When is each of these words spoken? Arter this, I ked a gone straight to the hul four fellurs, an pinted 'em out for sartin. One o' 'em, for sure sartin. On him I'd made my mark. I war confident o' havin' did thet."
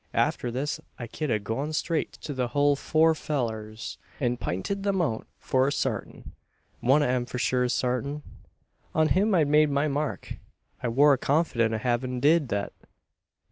Arter 0.15 0.49
this, 0.49 0.79
I 0.97 1.05
ked 1.05 1.29
a 1.29 1.37
gone 1.37 1.73
straight 1.73 2.13
to 2.23 2.33
the 2.33 2.47
hul 2.47 2.75
four 2.75 3.13
fellurs, 3.13 3.97
an 4.19 4.37
pinted 4.37 4.87
'em 4.87 4.99
out 4.99 5.27
for 5.37 5.69
sartin. 5.69 6.31
One 6.79 7.03
o' 7.03 7.07
'em, 7.07 7.27
for 7.27 7.37
sure 7.37 7.69
sartin. 7.69 8.23
On 8.95 9.09
him 9.09 9.35
I'd 9.35 9.47
made 9.47 9.69
my 9.69 9.87
mark. 9.87 10.37
I 10.81 10.87
war 10.87 11.15
confident 11.17 11.75
o' 11.75 11.77
havin' 11.77 12.19
did 12.19 12.49
thet." 12.49 12.73